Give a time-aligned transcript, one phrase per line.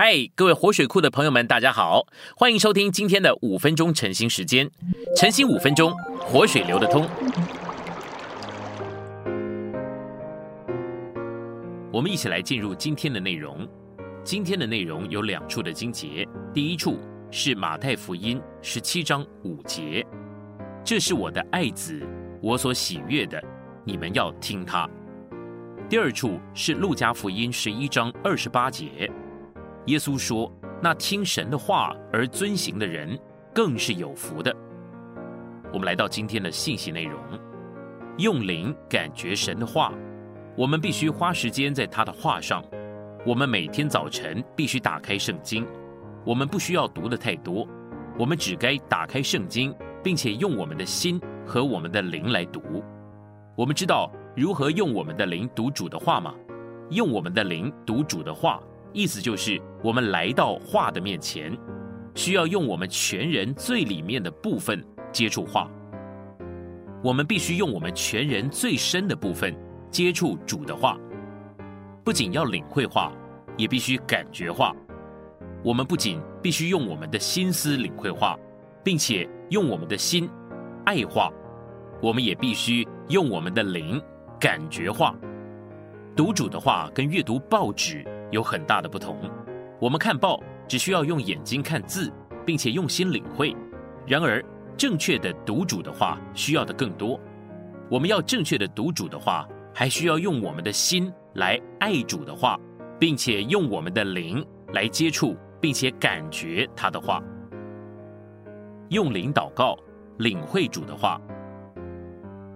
[0.00, 2.06] 嗨，各位活水库的朋友们，大家好，
[2.36, 4.70] 欢迎收听今天的五分钟晨兴时间。
[5.16, 7.04] 晨兴五分钟，活水流得通。
[11.92, 13.68] 我们一起来进入今天的内容。
[14.22, 16.24] 今天的内容有两处的经节，
[16.54, 17.00] 第一处
[17.32, 20.06] 是马太福音十七章五节，
[20.84, 22.00] 这是我的爱子，
[22.40, 23.42] 我所喜悦的，
[23.84, 24.88] 你们要听他。
[25.88, 29.10] 第二处是路加福音十一章二十八节。
[29.88, 30.52] 耶稣说
[30.82, 33.18] ：“那听神的话而遵行的人，
[33.54, 34.54] 更是有福的。”
[35.72, 37.18] 我们来到今天的信息内容，
[38.18, 39.92] 用灵感觉神的话。
[40.54, 42.62] 我们必须花时间在他的话上。
[43.24, 45.66] 我们每天早晨必须打开圣经。
[46.22, 47.66] 我们不需要读的太多，
[48.18, 52.60] 我们只该打开圣经，并且用我们的心和我们的灵来读。
[53.56, 56.34] 我们知道如何用我们的灵读主的话吗？
[56.90, 58.60] 用我们的灵读主的话。
[58.92, 61.56] 意思就是，我们来到画的面前，
[62.14, 65.70] 需要用我们全人最里面的部分接触画。
[67.02, 69.54] 我们必须用我们全人最深的部分
[69.90, 70.98] 接触主的话。
[72.02, 73.12] 不仅要领会画，
[73.56, 74.74] 也必须感觉画。
[75.62, 78.36] 我们不仅必须用我们的心思领会画，
[78.82, 80.28] 并且用我们的心
[80.86, 81.30] 爱画，
[82.00, 84.02] 我们也必须用我们的灵
[84.40, 85.14] 感觉画。
[86.16, 88.04] 读主的话跟阅读报纸。
[88.30, 89.18] 有很大的不同。
[89.80, 92.12] 我们看报只需要用眼睛看字，
[92.44, 93.54] 并且用心领会；
[94.06, 94.44] 然而，
[94.76, 97.18] 正确的读主的话需要的更多。
[97.90, 102.58] 我们要正确的读主的话，还需要用我们的心来爱主的话，
[102.98, 107.22] 并且用我们的灵来接触，并且感觉他的话。
[108.90, 109.76] 用灵祷告，
[110.18, 111.20] 领会主的话。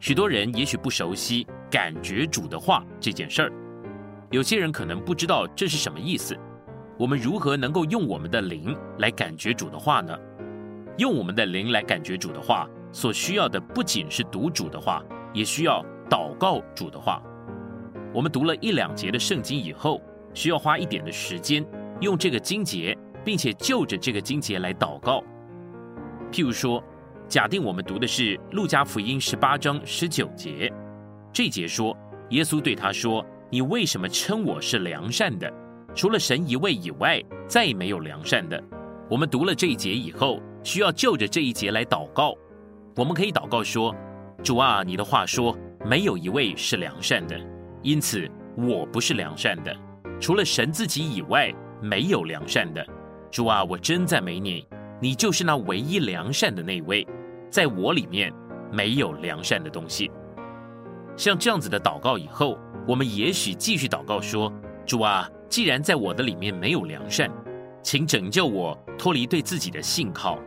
[0.00, 3.52] 许多人也许不熟悉感觉主的话这件事儿。
[4.30, 6.36] 有些人可能不知道这是什么意思。
[6.98, 10.16] 我们如何能够用我们的灵来感觉主的话呢？
[10.96, 17.20] 用我们的灵来感觉主的话，所需要的不仅是读主的话，也需要祷告主的话。
[18.12, 20.00] 我们读了一两节的圣经以后，
[20.34, 21.66] 需要花一点的时间，
[22.00, 25.20] 用这个经节，并且就着这个经节来祷告。
[26.30, 26.80] 譬如说，
[27.26, 30.72] 假定我们读的是路加福音十八章十九节，
[31.32, 31.96] 这节说，
[32.30, 33.24] 耶稣对他说。
[33.54, 35.48] 你为什么称我是良善的？
[35.94, 38.60] 除了神一位以外，再没有良善的。
[39.08, 42.34] 我们读了这一节以后，需要就着这一节来祷告。
[42.96, 43.94] 我们可以祷告说
[44.42, 45.56] ：“主啊，你的话说，
[45.86, 47.40] 没有一位是良善的，
[47.80, 49.72] 因此我不是良善的。
[50.20, 52.84] 除了神自己以外，没有良善的。
[53.30, 54.66] 主啊，我真赞美你，
[55.00, 57.06] 你就是那唯一良善的那位，
[57.50, 58.34] 在我里面
[58.72, 60.10] 没有良善的东西。”
[61.16, 62.58] 像这样子的祷告以后。
[62.86, 64.52] 我们也许继续祷告说
[64.84, 67.30] ：“主啊，既然在我的里面没有良善，
[67.82, 70.38] 请拯救我脱离对自己的信靠，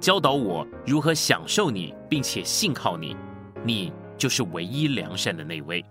[0.00, 3.16] 教导我如何享受你，并且信靠你。
[3.64, 5.84] 你就是唯一良善的那位。”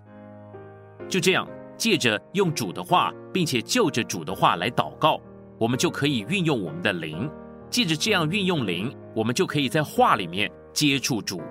[1.08, 1.48] 就这样，
[1.78, 5.18] 借着用主的话，并且就着主的话来祷告，
[5.58, 7.30] 我们就可以运用我们的灵。
[7.70, 11.42] 借着这样运用灵，我们就可以在话里面接触主，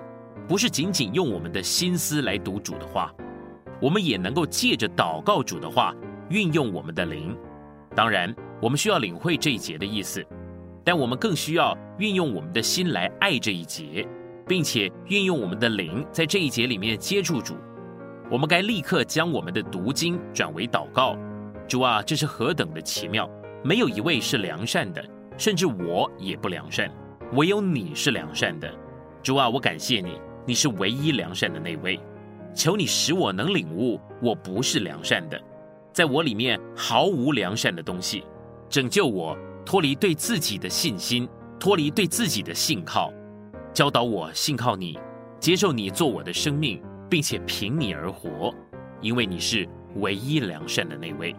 [0.46, 3.12] 不是仅仅用我们的心思来读主的话。
[3.80, 5.94] 我们也能够借着祷告主的话，
[6.30, 7.36] 运用我们的灵。
[7.94, 10.24] 当然，我们需要领会这一节的意思，
[10.84, 14.06] 但我们更需要运用我们的心来爱这一节，
[14.46, 17.54] 并且运用我们的灵在这一节里面接触主。
[18.30, 21.16] 我们该立刻将我们的读经转为祷告。
[21.68, 23.28] 主啊，这是何等的奇妙！
[23.64, 25.04] 没有一位是良善的，
[25.36, 26.90] 甚至我也不良善，
[27.32, 28.72] 唯有你是良善的。
[29.22, 31.98] 主啊，我感谢你，你是唯一良善的那位。
[32.56, 35.38] 求你使我能领悟，我不是良善的，
[35.92, 38.24] 在我里面毫无良善的东西，
[38.70, 41.28] 拯救我脱离对自己的信心，
[41.60, 43.12] 脱离对自己的信靠，
[43.74, 44.98] 教导我信靠你，
[45.38, 48.54] 接受你做我的生命，并且凭你而活，
[49.02, 51.36] 因为你是唯一良善的那位。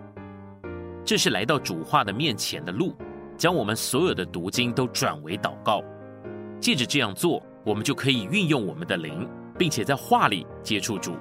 [1.03, 2.93] 这是来到主话的面前的路，
[3.35, 5.81] 将我们所有的读经都转为祷告，
[6.61, 9.27] 借着这样做，我们就可以运用我们的灵。
[9.57, 11.15] 并且在话里接触主，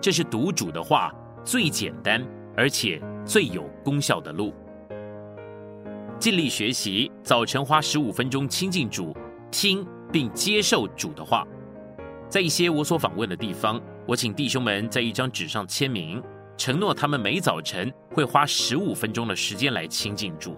[0.00, 1.14] 这是读主的话
[1.44, 2.24] 最简单
[2.56, 4.54] 而且最有功效的路。
[6.18, 9.14] 尽力学习，早晨花十五分钟亲近主，
[9.50, 11.46] 听并接受主的话。
[12.28, 16.22] 在一些我所访问的地方，我请弟兄们在一张纸上签名，
[16.56, 20.56] 承诺他们每早晨会花十五分钟的时间来亲近主。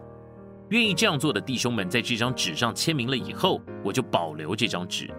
[0.70, 5.10] 愿意这样做的弟兄们在这张纸上签名了以后，我就保留这张纸。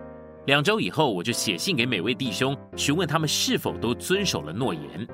[0.48, 5.06] 两周以后，我就写信给每位弟兄，询问他们是否都遵守了诺言。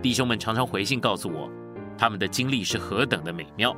[0.00, 1.50] 弟兄们常常回信告诉我，
[1.98, 3.76] 他们的经历是何等的美妙。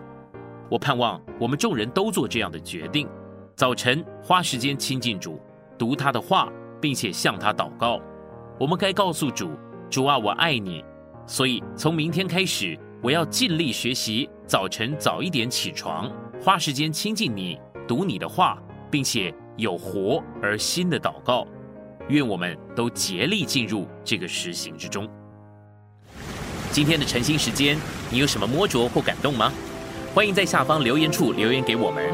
[0.70, 3.08] 我盼望我们众人都做这样的决定：
[3.56, 5.40] 早晨花时间亲近主，
[5.78, 6.52] 读他的话，
[6.82, 7.98] 并且向他祷告。
[8.58, 9.52] 我们该告诉主
[9.88, 10.84] ：“主啊，我爱你。”
[11.26, 16.12] 所以从明天开始，我要尽力学习，早晨早一点起床，
[16.42, 17.58] 花时间亲近你，
[17.88, 21.46] 读你的话，并且有活而新的祷告。
[22.08, 25.08] 愿我们都竭力进入这个实行之中。
[26.72, 27.78] 今天的晨兴时间，
[28.10, 29.52] 你有什么摸着或感动吗？
[30.12, 32.04] 欢迎在下方留言处留言给我们。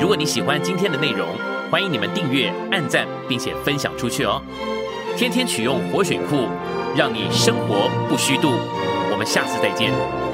[0.00, 1.28] 如果你喜欢今天的内容，
[1.70, 4.42] 欢迎你们订阅、按赞，并且分享出去哦。
[5.16, 6.48] 天天取用活水库，
[6.96, 8.48] 让你生活不虚度。
[9.10, 10.27] 我们下次再见。